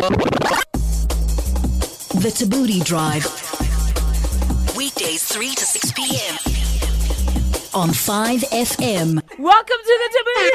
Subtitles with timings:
[0.00, 0.06] The
[2.32, 3.26] Thabooty Drive.
[4.74, 6.34] Weekdays 3 to 6 p.m.
[7.74, 9.20] on 5FM.
[9.38, 10.50] Welcome to the Thabooty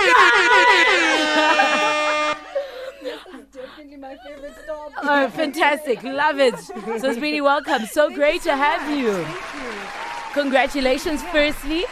[3.53, 4.91] Definitely my favorite stop.
[5.03, 6.01] Oh, fantastic.
[6.01, 6.57] Love it.
[6.99, 7.85] So, Speedy, welcome.
[7.85, 9.19] So great to have you.
[9.19, 9.27] you.
[10.33, 11.85] Congratulations, firstly.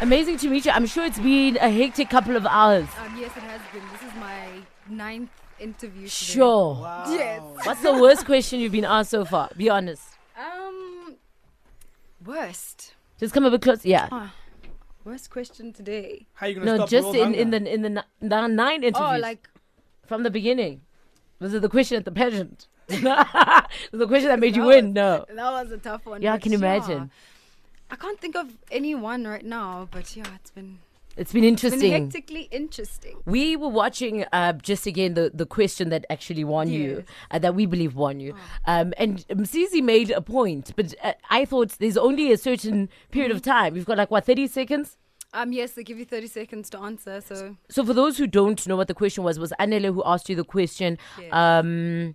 [0.00, 0.70] Amazing to meet you.
[0.70, 2.86] I'm sure it's been a hectic couple of hours.
[3.04, 3.82] Um, yes, it has been.
[3.90, 5.30] This is my ninth
[5.60, 6.02] interview.
[6.08, 6.08] Today.
[6.08, 6.78] Sure.
[7.08, 7.42] Yes.
[7.64, 9.50] What's the worst question you've been asked so far?
[9.56, 10.02] Be honest.
[10.38, 11.16] Um,
[12.24, 12.94] worst.
[13.18, 13.84] Just come a bit close.
[13.84, 14.08] Yeah.
[14.10, 14.34] Ah,
[15.04, 16.26] worst question today.
[16.34, 18.82] How you gonna No, stop just world in, in the in the, ni- the nine
[18.84, 19.48] interviews Oh, like
[20.06, 20.80] from the beginning.
[21.40, 22.68] Was it the question at the pageant?
[23.92, 24.92] The question that made you win?
[24.92, 25.24] No.
[25.28, 26.22] that was a tough one.
[26.22, 27.10] Yeah, I can imagine.
[27.90, 30.78] I can't think of anyone right now, but yeah, it's been
[31.16, 31.92] It's been it's been interesting.
[31.92, 33.16] hectically interesting.
[33.24, 37.54] We were watching uh, just again the, the question that actually won you, uh, that
[37.54, 38.34] we believe won you.
[38.66, 43.30] Um, and Msizi made a point, but uh, I thought there's only a certain period
[43.30, 43.76] of time.
[43.76, 44.96] You've got like, what, 30 seconds?
[45.32, 47.20] Um, yes, they give you 30 seconds to answer.
[47.20, 50.28] So So for those who don't know what the question was, was Anele who asked
[50.28, 51.32] you the question, Yes.
[51.32, 52.14] um,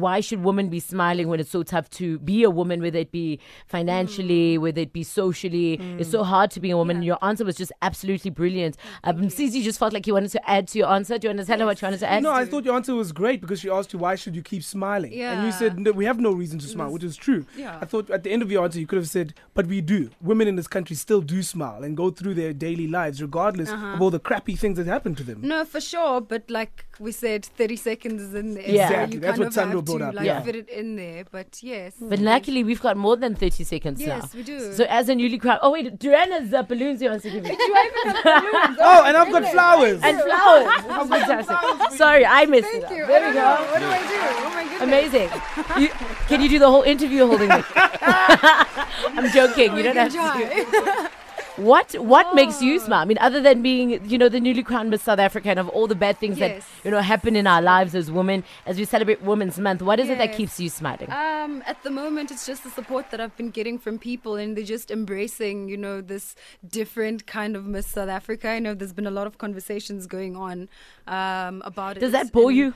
[0.00, 3.12] why should women be smiling when it's so tough to be a woman, whether it
[3.12, 5.74] be financially, whether it be socially?
[5.98, 7.02] It's so hard to be a woman.
[7.02, 7.06] Yeah.
[7.14, 8.76] Your answer was just absolutely brilliant.
[9.04, 11.18] Um, Msizi just felt like you wanted to add to your answer.
[11.18, 12.22] Do you want to tell her what you wanted to add?
[12.22, 14.62] No, I thought your answer was great because she asked you why should you keep
[14.62, 17.46] smiling, and you said no, we have no reason to smile, which is true.
[17.56, 17.78] Yeah.
[17.80, 20.10] I thought at the end of your answer you could have said, but we do.
[20.20, 23.94] Women in this country still do smile and go through their daily lives regardless Uh-huh.
[23.94, 25.40] of all the crappy things that happen to them.
[25.42, 26.20] No, for sure.
[26.20, 28.68] But like we said, 30 seconds is in there.
[28.68, 28.88] Yeah.
[28.88, 30.40] so Exactly, You that's kind what of Sandro have brought to, up, Like, yeah.
[30.42, 31.24] fit it in there.
[31.30, 31.94] But yes.
[32.00, 34.06] But luckily, we've got more than 30 seconds now.
[34.06, 34.72] Yes, we do.
[34.74, 35.60] So as a newly crowned...
[35.62, 37.56] Oh, wait, Duana's uh, balloons you want to give me.
[37.58, 40.00] Oh, and I've got flowers.
[40.02, 40.68] and flowers.
[40.96, 41.98] Oh, fantastic.
[41.98, 42.82] Sorry, I missed it.
[42.84, 43.06] Thank you.
[43.06, 43.40] There we go.
[43.40, 43.66] know.
[43.70, 44.14] What do I do?
[44.44, 44.82] Oh my goodness.
[44.82, 45.30] Amazing.
[45.80, 45.88] You,
[46.28, 47.62] can you do the whole interview holding me?
[47.76, 49.76] I'm joking.
[49.76, 51.10] You don't have to.
[51.56, 53.00] What What makes you smile?
[53.02, 55.68] I mean, other than being, you know, the newly crowned Miss South Africa and of
[55.68, 56.64] all the bad things Yes.
[56.64, 60.00] that you know happen in our lives as women, as we celebrate Women's Month, what
[60.00, 61.10] is it that keeps you smiling?
[61.12, 64.56] Um, at the moment, it's just the support that I've been getting from people, and
[64.56, 66.34] they're just embracing, you know, this
[66.66, 68.48] different kind of Miss South Africa.
[68.48, 70.68] I know there's been a lot of conversations going on
[71.06, 72.00] um, about it.
[72.00, 72.74] Does that bore and- you?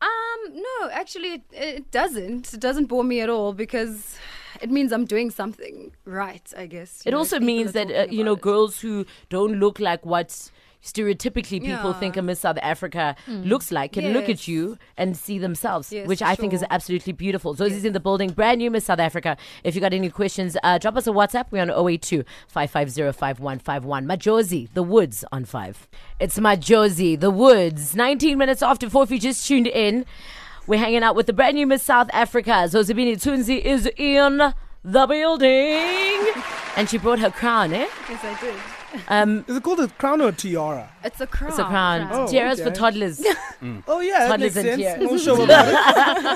[0.00, 2.52] Um, no, actually, it, it doesn't.
[2.52, 4.16] It doesn't bore me at all because
[4.62, 6.52] it means I'm doing something right.
[6.56, 7.02] I guess.
[7.06, 8.40] It know, also means that uh, you know it.
[8.40, 10.50] girls who don't look like what
[10.82, 11.98] stereotypically people Yeah.
[11.98, 16.06] think a Miss South Africa looks like can look at you and see themselves, Yes,
[16.06, 17.54] which I think is absolutely beautiful.
[17.56, 19.36] So this is in the building, brand new Miss South Africa.
[19.64, 21.46] If you got any questions, uh, drop us a WhatsApp.
[21.50, 24.06] We're on 082 550 5151.
[24.06, 25.88] Majosi, The Woods on 5.
[26.20, 27.96] It's Majosi, The Woods.
[27.96, 30.04] 19 minutes after 4 if you just tuned in.
[30.66, 32.50] We're hanging out with the brand new Miss South Africa.
[32.50, 36.42] Zozibini Tunzi is in the building.
[36.76, 37.86] And she brought her crown, eh?
[38.08, 38.54] Yes, I did.
[39.08, 40.88] Um, Is it called a crown or a tiara?
[41.04, 41.50] It's a crown.
[41.50, 42.08] it's a crown.
[42.10, 42.74] Oh, Tiaras for okay.
[42.74, 43.24] toddlers.
[43.88, 45.00] Oh yeah, that Toddlers makes and sense.
[45.00, 45.10] tiaras.
[45.10, 45.66] No show about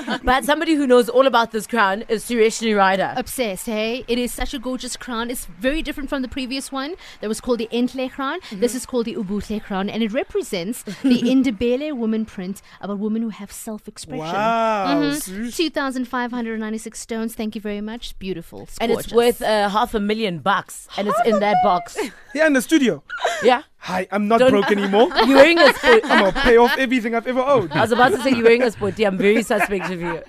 [0.09, 0.21] it.
[0.23, 3.13] but somebody who knows all about this crown is Sureshni Rider.
[3.15, 4.03] obsessed, hey?
[4.07, 5.29] It is such a gorgeous crown.
[5.29, 8.39] It's very different from the previous one that was called the Entle crown.
[8.51, 10.93] This is called the Ubutle crown, and it represents the
[11.33, 14.19] Indibele woman print of a woman who have self-expression.
[14.25, 15.11] Wow.
[15.11, 15.55] Mhm.
[15.55, 17.35] 2,596 stones.
[17.35, 18.17] Thank you very much.
[18.19, 18.63] Beautiful.
[18.63, 20.87] It's and it's worth uh, half a million bucks.
[20.97, 21.97] And it's in that box.
[22.33, 23.03] Yeah, in the studio.
[23.43, 23.63] Yeah?
[23.77, 25.09] Hi, I'm not Don't- broke anymore.
[25.25, 26.01] You're wearing a sport.
[26.03, 27.71] I'm gonna pay off everything I've ever owed.
[27.71, 29.03] I was about to say you're wearing a sporty.
[29.05, 30.21] I'm very suspect of you.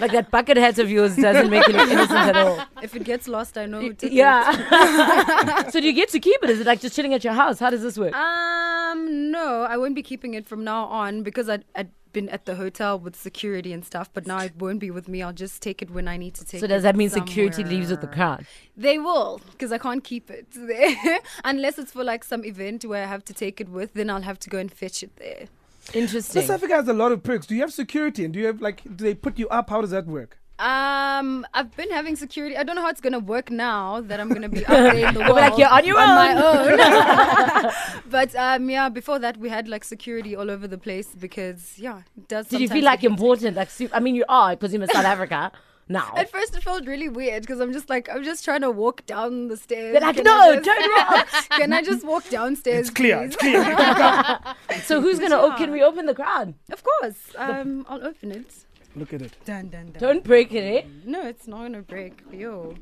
[0.00, 2.60] Like that bucket hat of yours doesn't make you look innocent at all.
[2.82, 4.12] If it gets lost, I know who took it.
[4.12, 5.68] Yeah.
[5.70, 6.50] so do you get to keep it?
[6.50, 7.58] Is it like just chilling at your house?
[7.58, 8.14] How does this work?
[8.14, 12.46] Um, no, I won't be keeping it from now on because I'd, I'd been at
[12.46, 15.22] the hotel with security and stuff, but now it won't be with me.
[15.22, 16.60] I'll just take it when I need to take it.
[16.60, 18.36] So does that mean security leaves with the somewhere.
[18.36, 18.46] crown?
[18.74, 21.18] They will, because I can't keep it there.
[21.44, 24.22] Unless it's for like some event where I have to take it with, then I'll
[24.22, 25.44] have to go and fetch it there.
[25.92, 26.40] Interesting.
[26.40, 27.46] South Africa has a lot of perks.
[27.46, 29.68] Do you have security and do you have like do they put you up?
[29.68, 30.38] How does that work?
[30.58, 32.56] Um, I've been having security.
[32.56, 35.14] I don't know how it's gonna work now that I'm gonna be out there in
[35.14, 37.70] the world like, "You're on your my own.
[38.10, 42.00] but um, yeah, before that we had like security all over the place because yeah,
[42.16, 42.48] it does.
[42.48, 43.54] Did you feel like get important?
[43.56, 45.52] Like, su- I mean, you are because you're in South Africa
[45.90, 46.14] now.
[46.16, 49.04] At first, it felt really weird because I'm just like I'm just trying to walk
[49.04, 49.92] down the stairs.
[49.92, 51.60] They're like, Can no, I just, turn around.
[51.60, 52.88] Can I just walk downstairs?
[52.88, 53.18] It's clear.
[53.18, 54.54] please?" It's clear.
[54.84, 55.36] So who's gonna?
[55.36, 56.54] Oh, can we open the crowd?
[56.72, 57.18] Of course.
[57.36, 58.65] Um, I'll open it.
[58.96, 59.32] Look at it.
[59.44, 60.00] Dun, dun, dun.
[60.00, 60.88] Don't break it, eh?
[61.04, 62.22] No, it's not gonna break.
[62.32, 62.74] Yo.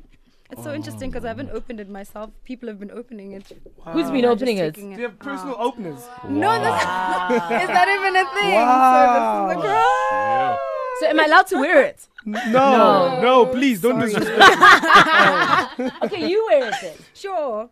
[0.51, 2.29] It's so interesting because I haven't opened it myself.
[2.45, 3.51] People have been opening it.
[3.87, 4.75] Who's been opening it?
[4.75, 5.61] taking Do you have personal out.
[5.73, 5.99] openers?
[6.29, 6.75] No, this
[7.63, 8.53] is that even a thing?
[8.55, 8.93] Wow.
[8.93, 10.57] So this is the crown.
[11.01, 12.07] So am I allowed to wear it?
[12.25, 14.37] No, no, please don't disrespect.
[15.79, 15.91] me.
[16.03, 16.95] Okay, you wear it then.
[17.13, 17.69] Sure.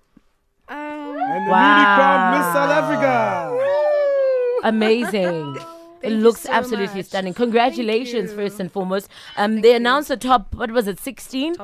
[0.67, 1.61] Um, And the Wow.
[1.63, 3.09] newly crowned Miss South Africa.
[4.63, 5.57] Amazing.
[6.03, 7.05] It looks so absolutely much.
[7.07, 7.33] stunning.
[7.33, 9.09] Congratulations, first and foremost.
[9.37, 10.53] Um, they announced the top.
[10.53, 10.99] What was it?
[10.99, 11.55] Sixteen.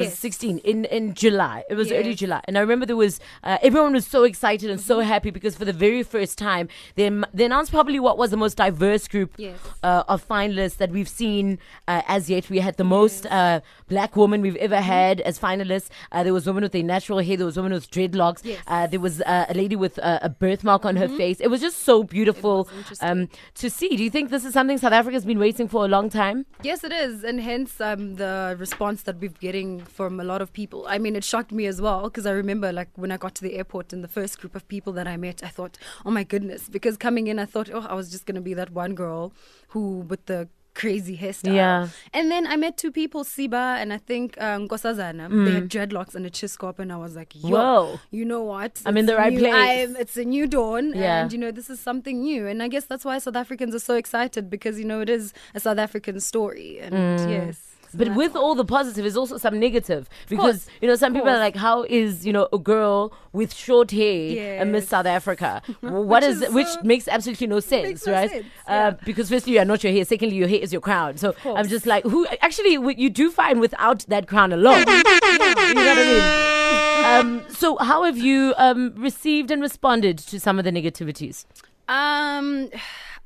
[0.00, 0.10] Tops.
[0.10, 1.64] was 16 in, in July.
[1.70, 2.40] It was early July.
[2.44, 5.64] And I remember there was, uh, everyone was so excited and so happy because for
[5.64, 9.58] the very first time, they, they announced probably what was the most diverse group Yes.
[9.82, 11.58] uh, of finalists that we've seen
[11.88, 12.48] uh, as yet.
[12.50, 14.84] We had the most uh, black woman we've ever Mm-hmm.
[14.84, 15.88] had as finalists.
[16.10, 17.36] Uh, there was a woman with a natural hair.
[17.36, 18.40] There was a woman with dreadlocks.
[18.44, 18.58] Yes.
[18.60, 18.72] Mm-hmm.
[18.72, 21.40] Uh, there was uh, a lady with uh, a birthmark on her face.
[21.40, 22.68] It was just so beautiful
[23.00, 23.96] um, to see.
[23.96, 26.46] Do you think this is something South Africa's been waiting for a long time?
[26.62, 30.52] Yes, it is, and hence um, the response that we've getting from a lot of
[30.52, 30.84] people.
[30.88, 33.42] I mean, it shocked me as well because I remember, like, when I got to
[33.42, 36.24] the airport and the first group of people that I met, I thought, oh my
[36.24, 39.32] goodness, because coming in, I thought, oh, I was just gonna be that one girl
[39.68, 41.54] who with the crazy hairstyle.
[41.54, 41.88] Yeah.
[42.14, 45.44] And then I met two people, Siba and I think um, Nkosazana.
[45.44, 47.50] They had dreadlocks and a chiskop, and I was like, Yo, Mm.
[47.50, 48.00] Whoa.
[48.10, 48.80] you know what?
[48.86, 49.52] I'm in the right new- place.
[49.54, 51.20] I'm- it's a new dawn, Yeah.
[51.24, 52.46] and you know this is something new.
[52.46, 55.34] And I guess that's why South Africans are so excited because you know it is
[55.54, 57.30] a South African story, and Mm.
[57.30, 57.61] yes.
[57.94, 61.38] But with all the positive, there's also some negative because you know some people are
[61.38, 66.22] like, "How is you know a girl with short hair a Miss South Africa?" What
[66.22, 68.30] Which is, is which so- makes absolutely no sense, no right?
[68.30, 68.90] sense, uh, yeah.
[69.04, 70.04] because firstly, you are not your hair.
[70.04, 71.16] Secondly, your hair is your crown.
[71.16, 74.78] So I'm just like, who actually you do fine without that crown alone.
[74.80, 76.48] you know what I mean?
[77.02, 81.44] Um, so how have you um, received and responded to some of the negativities?
[81.88, 82.70] Um,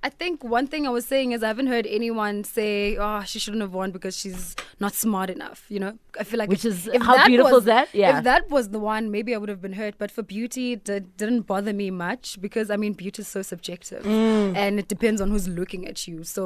[0.07, 2.71] I think one thing I was saying is I haven't heard anyone say,
[3.07, 4.43] "Oh, she shouldn't have won because she's
[4.85, 7.63] not smart enough." You know, I feel like Which if- is- if how beautiful was,
[7.65, 7.89] is that?
[8.03, 8.19] Yeah.
[8.19, 9.95] If that was the one, maybe I would have been hurt.
[10.03, 13.43] But for beauty, it did, didn't bother me much because I mean, beauty is so
[13.53, 14.55] subjective, Mm.
[14.65, 16.23] and it depends on who's looking at you.
[16.37, 16.43] So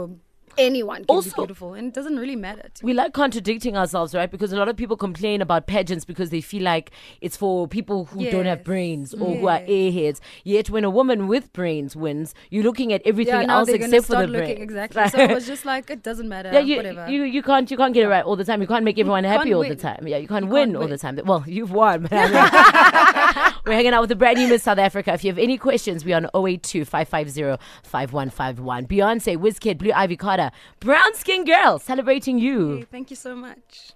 [0.58, 2.68] anyone can Also- be beautiful, and it doesn't really matter.
[2.74, 4.30] To we like contradicting ourselves, right?
[4.30, 8.06] Because a lot of people complain about pageants because they feel like it's for people
[8.06, 10.20] who don't have brains or who are airheads.
[10.44, 14.16] Yet when a woman with brains wins, you're looking at everything yeah, else except for
[14.16, 14.62] the looking brain.
[14.62, 15.08] exactly.
[15.08, 16.50] So I was just like, it doesn't matter.
[16.52, 17.08] yeah, you, whatever.
[17.10, 18.60] you you can't you can't get it right all the time.
[18.60, 20.06] You can't make everyone can't happy all the time.
[20.06, 21.20] Yeah, you can't You win can't all the time.
[21.24, 22.08] Well, you've won.
[23.64, 25.12] But I mean, we're hanging out with the brand new Miss South Africa.
[25.12, 28.86] If you have any questions, we're on 082 550 5151.
[28.86, 32.76] Beyonce, Wizkid, Blue Ivy Carter, brown skin girl, celebrating you.
[32.76, 33.92] Hey, thank you so much.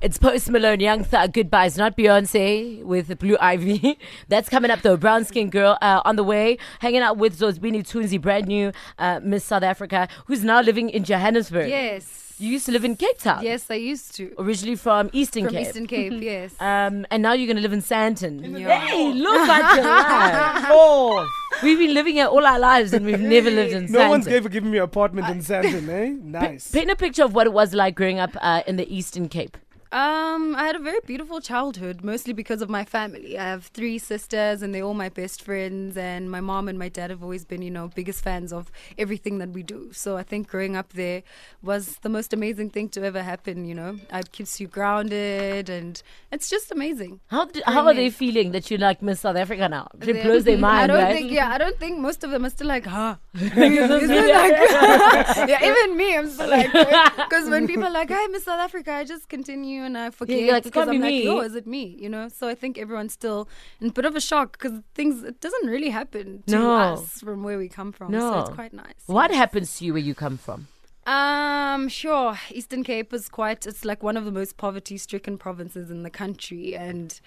[0.00, 3.98] It's Post Malone, Young Thug, Goodbyes, not Beyonce with Blue Ivy.
[4.28, 4.96] That's coming up though.
[4.96, 9.20] Brown Skin Girl uh, on the way, hanging out with Zozibini Tunzi, brand new uh,
[9.22, 11.68] Miss South Africa, who's now living in Johannesburg.
[11.68, 12.29] Yes.
[12.40, 13.44] You used to live in Cape Town.
[13.44, 14.32] Yes, I used to.
[14.38, 15.66] Originally from Eastern From Cape.
[15.66, 16.54] Eastern Cape, yes.
[16.58, 18.58] Um, and now you're going to live in Sandton.
[18.58, 18.80] Yeah.
[18.80, 19.84] Hey, look at your
[20.64, 20.64] life.
[20.70, 21.28] Oh,
[21.62, 23.90] we've been living here all our lives and we've never lived in Sandton.
[23.90, 24.08] No Sandton.
[24.08, 26.16] one's ever given me an apartment in Sandton, eh?
[26.22, 26.70] Nice.
[26.70, 29.58] Paint a picture of what it was like growing up uh, in the Eastern Cape.
[29.92, 33.36] Um, I had a very beautiful childhood, mostly because of my family.
[33.36, 35.96] I have three sisters, and they're all my best friends.
[35.96, 39.38] And my mom and my dad have always been, you know, biggest fans of everything
[39.38, 39.90] that we do.
[39.92, 41.24] So I think growing up there
[41.60, 43.64] was the most amazing thing to ever happen.
[43.64, 46.00] You know, it keeps you grounded, and
[46.30, 47.18] it's just amazing.
[47.26, 49.88] How, d- how are they feeling that you like Miss South Africa now?
[50.00, 51.16] It blows their mind, I don't right?
[51.16, 53.16] think, yeah, I don't think most of them are still like, huh?
[53.34, 57.84] Is Is it it like- like, yeah, even me, I'm still like, because when people
[57.86, 60.72] are like, "Hi, Miss South Africa," I just continue and I forget you're like, "It
[60.72, 62.28] because I'm like, me." "Oh, is it me?" You know.
[62.28, 63.48] So I think everyone's still
[63.80, 66.74] in a bit of a shock because things it doesn't really happen to No.
[66.76, 68.12] us from where we come from.
[68.12, 69.02] so it's quite nice.
[69.06, 70.68] What happens to you where you come from?
[71.06, 72.38] Um, sure.
[72.50, 73.66] Eastern Cape is quite.
[73.66, 77.18] It's like one of the most poverty-stricken provinces in the country, and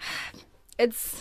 [0.78, 1.20] it's.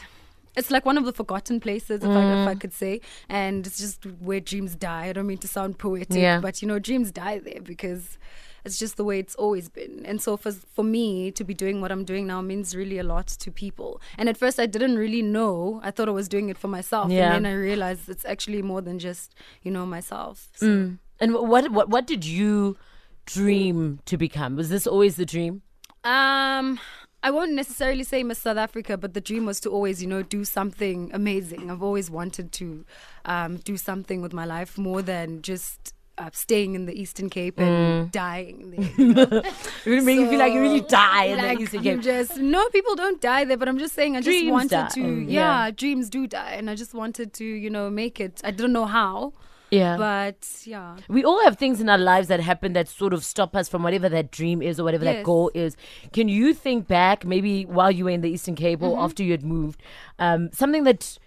[0.58, 2.60] It's like one of the forgotten places, if, I, if I Mm.
[2.60, 3.00] could say,
[3.30, 5.06] and it's just where dreams die.
[5.06, 6.40] I don't mean to sound poetic, Yeah.
[6.42, 8.18] but you know, dreams die there because
[8.66, 10.06] it's just the way it's always been.
[10.06, 13.04] And so, for for me to be doing what I'm doing now means really a
[13.04, 14.02] lot to people.
[14.18, 15.80] And at first, I didn't really know.
[15.84, 17.34] I thought I was doing it for myself, Yeah.
[17.36, 20.50] and then I realized it's actually more than just you know myself.
[20.56, 20.66] So.
[20.68, 20.98] Mm.
[21.22, 22.78] And what what what did you
[23.26, 24.56] dream to become?
[24.56, 25.62] Was this always the dream?
[26.04, 26.80] Um,
[27.22, 30.24] I won't necessarily say Miss South Africa, but the dream was to always, you know,
[30.24, 31.70] do something amazing.
[31.70, 32.86] I've always wanted to
[33.26, 37.60] um, do something with my life more than just uh, staying in the Eastern Cape
[37.60, 38.90] and dying there.
[38.98, 39.24] you know?
[39.86, 42.02] It really make you feel like you really So, die in like, the Eastern Cape.
[42.02, 45.00] Just no, people don't die there, but I'm just saying I just wanted die, to.
[45.02, 45.72] mm, yeah, yeah.
[45.72, 48.42] dreams do die, and I just wanted to, you know, make it.
[48.44, 49.34] I don't know how,
[49.72, 49.96] Yeah.
[49.98, 50.98] but yeah.
[51.08, 53.84] we all have things in our lives that happen that sort of stop us from
[53.84, 55.78] whatever that dream is or whatever that goal is.
[56.12, 59.00] Can you think back, maybe while you were in the Eastern Cape Mm-hmm.
[59.00, 59.82] or after you had moved,
[60.18, 61.18] um, something that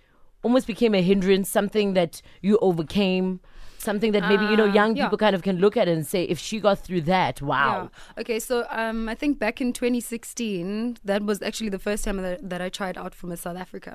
[0.42, 3.40] almost became a hindrance, something that you overcame?
[3.88, 6.22] Something that maybe you know Uh, young people kind of can look at and say,
[6.34, 7.90] if she got through that, wow.
[8.20, 12.48] Okay, so um, I think back in 2016, that was actually the first time that,
[12.48, 13.92] that I tried out Miss South Africa.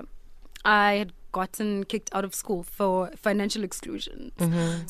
[0.65, 2.93] I had gotten kicked out of school for
[3.27, 4.19] financial exclusion.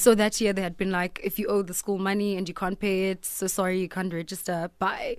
[0.05, 2.55] So that year they had been like, if you owe the school money and you
[2.63, 5.17] can't pay it, so sorry, you can't register, bye.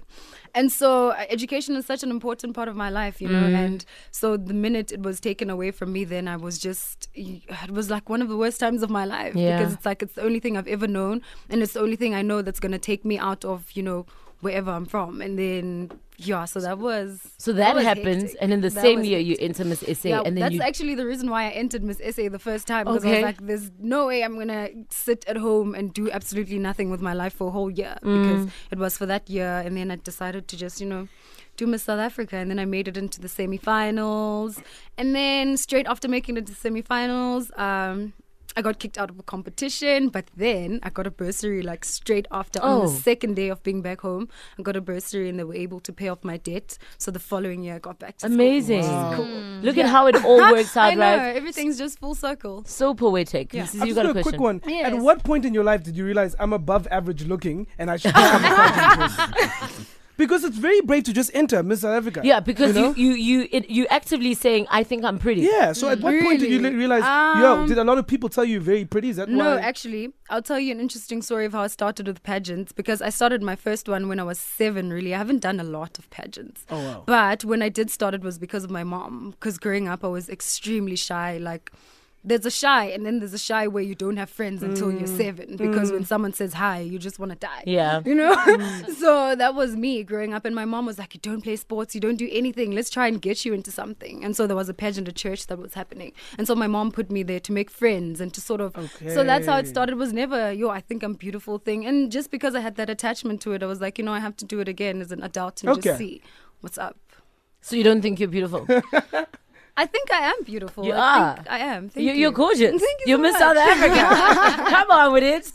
[0.55, 3.47] And so uh, education is such an important part of my life, you know.
[3.65, 7.71] And so the minute it was taken away from me, then I was just, it
[7.79, 9.59] was like one of the worst times of my life Yeah.
[9.59, 11.21] because it's like it's the only thing I've ever known,
[11.51, 14.07] and it's the only thing I know that's gonna take me out of you know
[14.41, 15.21] wherever I'm from.
[15.21, 15.91] And then
[16.21, 18.39] yeah, so that was So that, was happens, hectic.
[18.41, 20.63] and in the That same year you enter Miss SA, Yeah, and then that's you.
[20.63, 23.47] actually the reason why I entered Miss SA the first time because I was like,
[23.47, 27.35] "There's no way I'm gonna sit at home and do absolutely nothing with my life
[27.35, 28.15] for a whole year Mm.
[28.23, 31.07] because it was for that year." And then I decided to just, you know,
[31.57, 34.61] do Miss South Africa, and then I made it into the semi-finals,
[34.97, 38.13] and then straight after making it to semi-finals, um.
[38.57, 42.27] I got kicked out of a competition, but then I got a bursary like straight
[42.33, 42.81] after on Oh.
[42.83, 44.29] the second day of being back home.
[44.59, 46.77] I got a bursary and they were able to pay off my debt.
[46.97, 48.35] So the following year I got back to school.
[48.35, 48.83] Amazing.
[48.83, 49.27] Cool.
[49.27, 49.63] Mm.
[49.63, 51.37] Look at how it all works out, I know, right?
[51.37, 52.65] everything's just full circle.
[52.67, 53.53] So poetic.
[53.55, 53.63] Yeah.
[53.63, 54.31] This is- you got a a question.
[54.33, 54.61] quick one.
[54.67, 54.93] Yes.
[54.93, 57.97] At what point in your life did you realize I'm above average looking and I
[57.97, 59.87] should become a content person?
[60.19, 62.21] Because it's very brave to just enter Miss South Africa.
[62.25, 62.95] Yeah, because you you know?
[62.95, 65.73] you you it, you actively saying, "I think I'm pretty." Yeah.
[65.73, 66.71] So at what point did you Really?
[66.73, 67.05] li- realize?
[67.43, 69.09] yo, Um, did a lot of people tell you you're very pretty?
[69.11, 69.61] Is that No, why?
[69.61, 73.11] actually, I'll tell you an interesting story of how I started with pageants because I
[73.11, 75.15] started my first one when I was seven, really.
[75.15, 76.67] I haven't done a lot of pageants.
[76.69, 77.03] Oh, wow.
[77.07, 79.31] But when I did start, it was because of my mom.
[79.31, 81.39] Because growing up, I was extremely shy.
[81.39, 81.71] Like,
[82.29, 84.99] there's a shy, and then there's a shy where you don't have friends until Mm.
[84.99, 85.57] you're seven.
[85.57, 87.63] Because when someone says hi, you just want to die.
[87.67, 88.01] Yeah.
[88.05, 88.35] You know?
[88.99, 90.45] so that was me growing up.
[90.45, 92.73] And my mom was like, You don't play sports, you don't do anything.
[92.73, 94.25] Let's try and get you into something.
[94.25, 96.13] And so there was a pageant at church that was happening.
[96.39, 98.77] And so my mom put me there to make friends and to sort of.
[98.77, 99.15] Okay.
[99.15, 99.93] So that's how it started.
[99.93, 101.87] It was never, yo, I think I'm beautiful thing.
[101.87, 104.21] And just because I had that attachment to it, I was like, you know, I
[104.21, 105.81] have to do it again as an adult and Okay.
[105.81, 106.21] just see
[106.61, 106.97] what's up.
[107.61, 108.67] So you don't think you're beautiful?
[109.81, 110.85] I think I am beautiful.
[110.85, 111.35] You I are.
[111.37, 111.89] Think I am.
[111.89, 112.19] Thank you, you.
[112.23, 112.71] you're gorgeous.
[112.83, 113.39] Thank you you so Miss.
[113.39, 114.65] South Africa.
[114.75, 115.53] Come on with it.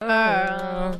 [0.00, 0.98] Uh,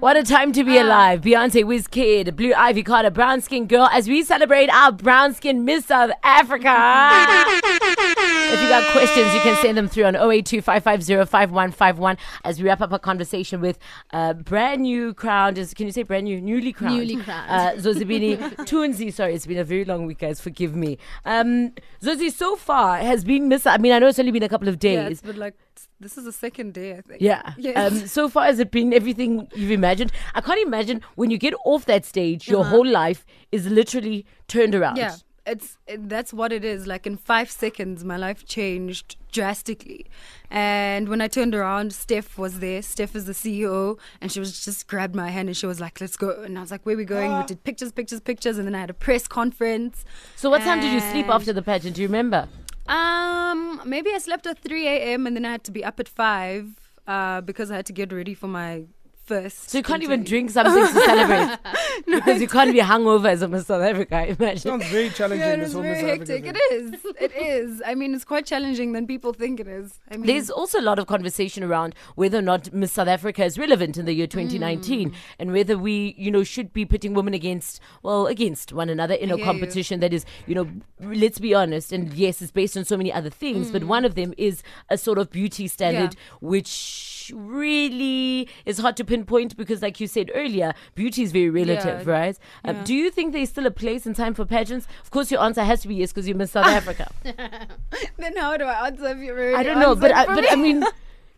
[0.00, 1.22] What a time to be alive.
[1.22, 5.86] Beyonce, Wizkid, Blue Ivy Carter, brown skin girl, as we celebrate our brown skin Miss
[5.86, 6.68] South Africa.
[8.56, 12.80] if you got questions, you can send them through on 082 550 as we wrap
[12.80, 13.78] up our conversation with
[14.12, 16.40] uh, brand new crowned, is, can you say brand new?
[16.40, 16.96] Newly crowned.
[16.98, 17.50] Newly crowned.
[17.50, 18.36] Uh, Zozibini
[18.66, 19.12] Tunzi.
[19.12, 20.40] Sorry, it's been a very long week, guys.
[20.40, 20.98] Forgive me.
[21.24, 21.72] Um,
[22.02, 23.66] Zozi, so far has been Miss.
[23.66, 25.12] I mean, I know it's only been a couple of Yeah, days.
[25.12, 25.54] it's been like,
[26.00, 27.20] this is the second day, I think.
[27.20, 27.52] Yeah.
[27.58, 27.76] Yes.
[27.92, 30.12] Um, so far, has it been everything you've imagined?
[30.34, 32.70] I can't imagine when you get off that stage, your Uh-huh.
[32.70, 34.96] whole life is literally turned around.
[34.96, 35.14] Yeah,
[35.46, 36.86] it's it, that's what it is.
[36.86, 40.06] Like in five seconds, my life changed drastically.
[40.50, 42.82] And when I turned around, Steph was there.
[42.82, 46.00] Steph is the CEO, and she was just grabbed my hand and she was like,
[46.00, 48.66] "Let's go." And I was like, "Where we going?" We did pictures, pictures, pictures, and
[48.66, 50.04] then I had a press conference.
[50.34, 51.96] So, what time did you sleep after the pageant?
[51.96, 52.48] Do you remember?
[52.88, 55.26] Um, maybe I slept at 3 a.m.
[55.26, 56.68] and then I had to be up at 5
[57.06, 58.84] uh, because I had to get ready for my
[59.26, 59.70] first.
[59.70, 60.28] So, you can't even interview.
[60.30, 61.58] drink something to celebrate
[62.06, 64.58] because you can't be hungover as a Miss South Africa, I imagine.
[64.58, 65.40] Sounds very challenging.
[65.46, 66.54] Yeah, it this was whole very Miss South Africa hectic.
[66.54, 66.54] thing.
[66.56, 67.04] It is.
[67.20, 67.82] It is.
[67.86, 69.98] I mean, it's quite challenging than people think it is.
[70.10, 73.44] I mean, There's also a lot of conversation around whether or not Miss South Africa
[73.44, 75.14] is relevant in the year 2019 Mm.
[75.38, 79.30] and whether we, you know, should be putting women against, well, against one another in
[79.30, 79.44] a hear you.
[79.44, 80.68] competition that is, you know,
[81.00, 84.14] let's be honest, and yes, it's based on so many other things, but one of
[84.14, 86.14] them is a sort of beauty standard Mm.
[86.14, 86.48] Yeah.
[86.48, 92.06] which really is hard to pinpoint because, like you said earlier, beauty is very relative,
[92.06, 92.12] Yeah.
[92.12, 92.38] right?
[92.64, 92.84] Um, Yeah.
[92.84, 94.86] do you think there's still a place and time for pageants?
[95.02, 97.10] Of course, your answer has to be yes because you miss South Africa.
[98.18, 100.42] then how do I answer if you're already I don't know, but I, answered for
[100.42, 100.84] but I mean,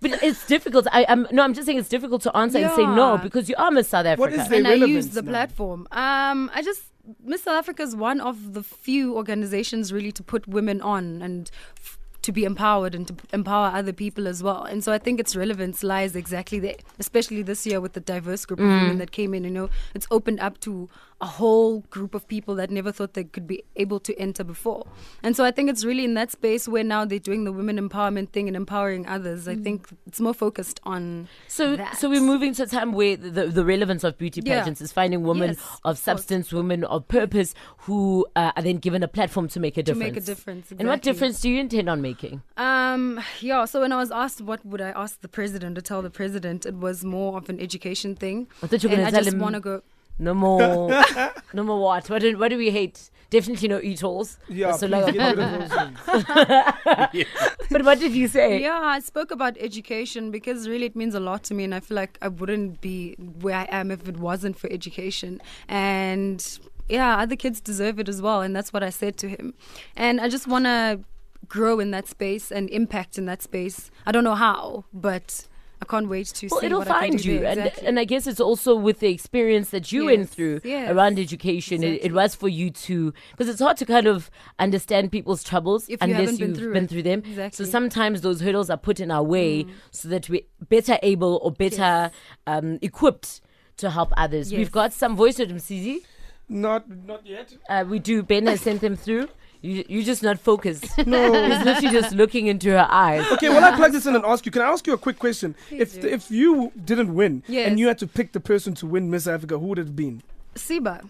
[0.00, 0.86] but it's difficult.
[0.92, 3.54] I, I'm no, I'm just saying it's difficult to answer and say no because you
[3.58, 4.20] are Miss South Africa.
[4.20, 5.30] What is the and I use the now?
[5.30, 5.86] platform.
[5.92, 6.82] Um, I just
[7.24, 11.50] Miss South Africa is one of the few organizations really to put women on and.
[11.78, 11.97] F-
[12.28, 14.62] to be empowered and to empower other people as well.
[14.64, 18.44] And so I think its relevance lies exactly there, especially this year with the diverse
[18.44, 18.98] group of women mm.
[18.98, 19.44] that came in.
[19.44, 23.24] You know, it's opened up to a whole group of people that never thought they
[23.24, 24.86] could be able to enter before.
[25.20, 27.76] And so I think it's really in that space where now they're doing the women
[27.76, 29.48] empowerment thing and empowering others.
[29.48, 31.96] I think it's more focused on so, that.
[31.96, 34.60] so we're moving to a time where the, the relevance of beauty Yeah.
[34.60, 38.76] pageants is finding women Yes, of of substance, women of purpose, who uh, are then
[38.76, 40.12] given a platform to make a To difference.
[40.12, 42.42] make a difference, And what difference do you intend on making?
[42.56, 46.00] Um, yeah, so when I was asked what would I ask the president to tell
[46.00, 48.46] the president, it was more of an education thing.
[48.62, 49.82] I thought you were gonna I tell just him- want to go.
[50.18, 50.90] No more,
[51.52, 52.10] no more what?
[52.10, 53.10] What do, what do we hate?
[53.30, 54.38] Definitely no e-tolls.
[54.48, 55.98] Yeah, So like- get rid of those things.
[57.70, 58.60] but what did you say?
[58.60, 61.80] Yeah, I spoke about education because really it means a lot to me, and I
[61.80, 65.40] feel like I wouldn't be where I am if it wasn't for education.
[65.68, 66.58] And
[66.88, 69.54] yeah, other kids deserve it as well, and that's what I said to him.
[69.96, 71.00] And I just want to
[71.48, 73.90] grow in that space and impact in that space.
[74.06, 75.46] I don't know how, but
[75.80, 77.48] I can't wait to Well, see it'll what I can find you, there.
[77.50, 77.86] and Exactly.
[77.86, 80.90] and I guess it's also with the experience that you went through yes.
[80.90, 81.84] around education.
[81.84, 85.84] It, it was for you to because it's hard to kind of understand people's troubles
[85.84, 87.22] If you unless haven't been you've through been through them.
[87.24, 87.66] So Exactly.
[87.66, 87.70] Mm.
[87.70, 92.10] sometimes those hurdles are put in our way so that we're better able or better
[92.46, 93.40] um, equipped
[93.78, 94.52] to help others.
[94.52, 95.98] We've got some voice notes, Msizi.
[96.48, 97.56] Not, not yet.
[97.68, 98.22] Uh, we do.
[98.22, 99.28] Ben has sent them through.
[99.60, 100.86] You, you're just not focused.
[101.06, 103.24] No, he's literally just looking into her eyes.
[103.32, 104.52] Okay, well, I plug this in and ask you.
[104.52, 105.54] Can I ask you a quick question?
[105.70, 106.06] If do.
[106.06, 107.68] if you didn't win Yes.
[107.68, 109.96] and you had to pick the person to win Miss Africa, who would it have
[109.96, 110.22] been,
[110.54, 111.04] Siba,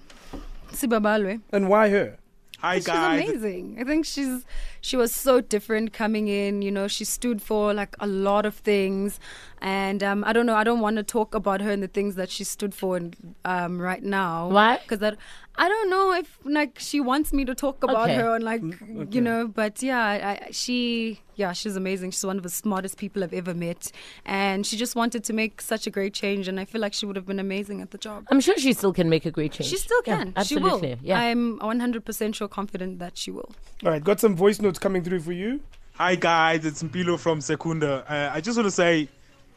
[0.73, 1.41] Sibabalwe.
[1.53, 2.19] and why her?
[2.61, 3.23] Hi She's guys.
[3.23, 3.77] amazing.
[3.81, 4.45] I think she's
[4.81, 6.61] she was so different coming in.
[6.61, 9.21] You know, she stood for like a lot of things,
[9.63, 10.57] and um, I don't know.
[10.57, 13.15] I don't want to talk about her and the things that she stood for in,
[13.45, 14.49] um, right now.
[14.49, 14.79] Why?
[14.79, 15.17] Because that
[15.59, 18.15] I don't know if like she wants me to talk about Okay.
[18.15, 19.09] her and like okay.
[19.11, 19.49] you know.
[19.49, 22.13] But yeah, I, I, she yeah she's amazing.
[22.13, 23.91] She's one of the smartest people I've ever met,
[24.25, 26.47] and she just wanted to make such a great change.
[26.47, 28.25] And I feel like she would have been amazing at the job.
[28.31, 29.69] I'm sure she still can make a great change.
[29.71, 30.33] She still Yeah, can.
[30.37, 30.91] absolutely.
[30.91, 30.99] She will.
[31.03, 31.19] Yeah.
[31.21, 33.51] I'm 100% sure confident that she will.
[33.85, 35.61] All right, got some voice notes coming through for you.
[35.95, 38.05] Hi guys, it's Mpilo from Secunda.
[38.09, 39.09] Uh, I just want to say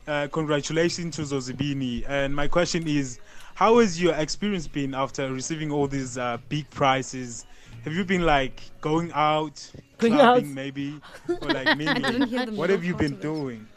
[0.08, 2.04] uh, congratulations to Zozibini.
[2.10, 3.20] And my question is,
[3.56, 7.46] how has your experience been after receiving all these uh, big prizes?
[7.84, 10.54] Have you been like going out, Going clubbing out?
[10.54, 12.02] maybe, or like mingling?
[12.04, 13.68] didn't hear the what have you been doing?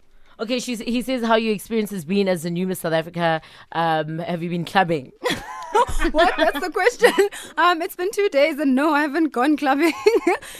[0.40, 3.40] Okay, she's, he says how your experience has been as a new Miss South Africa.
[3.72, 5.12] Um, have you been clubbing?
[6.10, 6.34] what?
[6.36, 7.12] That's the question.
[7.56, 9.92] Um, it's been two days and no, I haven't gone clubbing.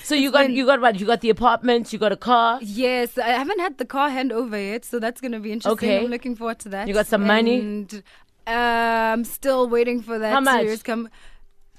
[0.05, 1.01] So you got been- you got what?
[1.01, 1.93] You got the apartment.
[1.93, 2.59] You got a car.
[2.63, 5.89] yes, I haven't had the car handover yet, so that's gonna be interesting.
[5.89, 6.05] Okay.
[6.05, 6.87] I'm looking forward to that.
[6.89, 7.59] You got some money?
[7.59, 7.99] And uh,
[8.47, 10.61] I'm still waiting for that How much?
[10.61, 11.09] series come.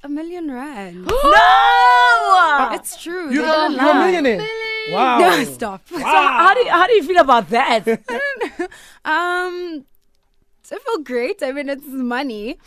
[0.03, 1.05] A million rand.
[1.23, 2.69] no.
[2.73, 3.31] it's true.
[3.31, 4.05] You're, they didn't you're a lie.
[4.11, 4.47] millionaire.
[4.91, 5.19] Wow.
[5.19, 5.87] No, stop.
[5.87, 7.85] So how do you, how do you feel about that?
[9.05, 9.85] Um,
[10.63, 11.43] so I feel great.
[11.43, 12.57] I mean, it's money.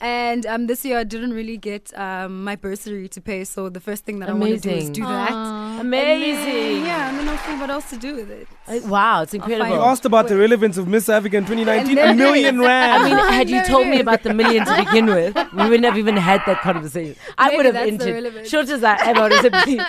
[0.00, 3.80] And um, this year I didn't really get um, my bursary to pay, so the
[3.80, 4.92] first thing that I want to do is Amazing.
[4.92, 5.30] do that.
[5.32, 5.80] Aw.
[5.80, 6.84] And then- Amazing.
[6.86, 8.46] yeah, and then I'll see what else to do with it.
[8.68, 9.74] Uh, Wow, it's incredible.
[9.74, 11.98] You asked about the relevance of Miss Africa in 2019.
[11.98, 12.66] A million is.
[12.66, 13.02] rand.
[13.02, 15.98] I mean, had you told me about the million to begin with, we wouldn't have
[15.98, 17.16] even had that conversation.
[17.36, 18.46] I would have that's the entered.
[18.48, 19.82] Short as I am, I would have said, please,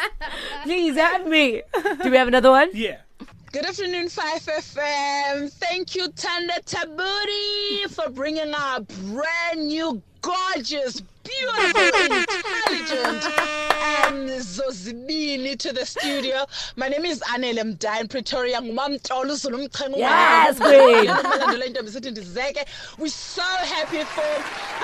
[0.64, 1.62] please have me.
[2.02, 2.70] Do we have another one?
[2.74, 2.98] yeah.
[3.52, 5.52] Good afternoon, 5FM.
[5.54, 13.26] Thank you, Thando Thabooty, for bringing our brand new, gorgeous, beautiful, intelligent,
[14.06, 16.46] and Zozibini to the studio.
[16.76, 17.58] My name is Anele
[18.02, 18.62] in Pretoria.
[19.98, 21.08] Yes, queen.
[23.00, 24.30] We're so happy for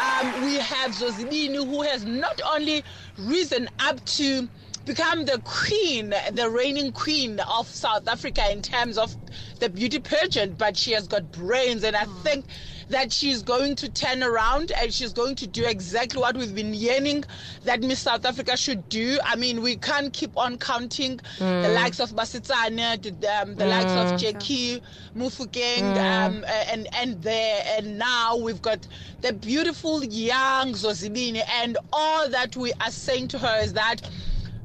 [0.01, 2.83] um, we have Zozibini, who has not only
[3.19, 4.47] risen up to
[4.85, 9.15] become the queen, the reigning queen of South Africa in terms of
[9.59, 12.45] the beauty pageant, but she has got brains, and I think
[12.89, 16.71] that she's going to turn around and she's going to do exactly what we've been
[16.73, 17.23] yearning
[17.63, 19.17] that Miss South Africa should do.
[19.25, 23.91] I mean, we can't keep on counting the likes of Basetsana, the, um, the likes
[23.91, 24.83] of Jackie,
[25.17, 28.87] Mofokeng, um, uh, and and there, and now we've got
[29.21, 34.07] the beautiful young Zozibini, and all that we are saying to her is that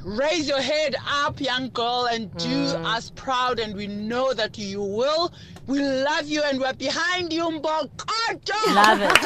[0.05, 3.59] raise your head up, young girl, and do us proud.
[3.59, 5.33] And we know that you will.
[5.67, 8.75] We love you, and we're behind you, Mbokoto.
[8.75, 9.13] Love it.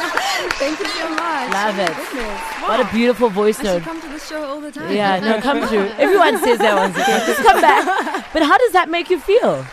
[0.55, 1.53] Thank you so much.
[1.53, 1.97] Love it.
[1.97, 2.41] Goodness.
[2.63, 3.83] What a beautiful voice I note.
[3.83, 4.95] come to the show all the time.
[4.95, 5.87] Yeah, no, come through.
[5.99, 6.97] Everyone says that once.
[6.97, 7.27] Again.
[7.27, 8.27] Just come back.
[8.35, 9.65] But how does that make you feel?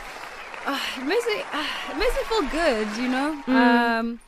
[0.68, 1.44] it makes me
[1.90, 3.44] it makes me feel good, you know.
[3.48, 3.56] Mm.
[3.56, 4.20] Um,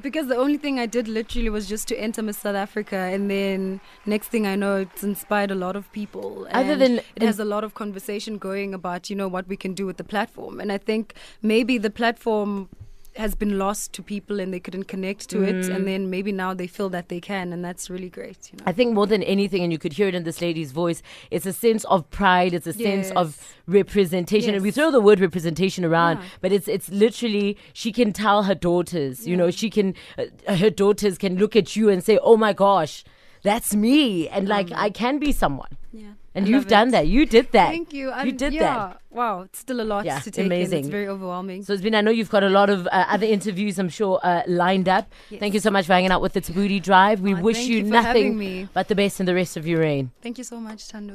[0.00, 3.30] because the only thing I did literally was just to enter Miss South Africa, and
[3.30, 6.46] then next thing I know, it's inspired a lot of people.
[6.50, 9.74] Other than- it has a lot of conversation going about you know what we can
[9.74, 12.68] do with the platform, and I think maybe the platform
[13.16, 15.74] has been lost to people and they couldn't connect to it, Mm.
[15.76, 18.50] and then maybe now they feel that they can, and that's really great.
[18.52, 18.64] You know.
[18.66, 21.00] I think more than anything, and you could hear it in this lady's voice,
[21.30, 23.54] it's a sense of pride, it's a sense of Yes.
[23.66, 24.54] representation.
[24.54, 26.24] And we throw the word representation around, Yeah.
[26.40, 30.70] but it's it's literally she can tell her daughters, you know, she can uh, her
[30.70, 33.04] daughters can look at you and say, "Oh my gosh,
[33.42, 34.76] that's me," and like Mm.
[34.86, 35.68] I can be someone.
[35.96, 36.14] Yeah.
[36.34, 36.90] And I you've done it.
[36.90, 37.06] that.
[37.06, 37.68] You did that.
[37.68, 38.06] Thank you.
[38.06, 38.62] You I'm- did yeah.
[38.74, 39.00] that.
[39.12, 40.46] Wow, it's still a lot Yeah, to take in.
[40.46, 40.80] amazing.
[40.80, 41.62] It's very overwhelming.
[41.62, 44.18] So it's been, I know you've got a lot of uh, other interviews, I'm sure,
[44.24, 45.06] uh, lined up.
[45.38, 47.20] Thank you so much for hanging out with the Thabooty Drive.
[47.20, 48.68] We Aw, wish you, you nothing me.
[48.74, 50.10] but the best in the rest of your reign.
[50.20, 51.14] Thank you so much, Thando.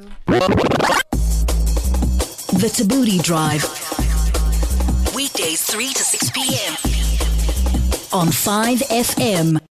[2.62, 3.62] The Thabooty Drive.
[5.14, 6.72] Weekdays 3 to 6 p.m.
[8.18, 9.60] on 5FM.